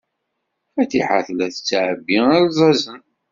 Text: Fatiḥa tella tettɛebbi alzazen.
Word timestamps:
Fatiḥa 0.73 1.19
tella 1.27 1.47
tettɛebbi 1.53 2.17
alzazen. 2.35 3.01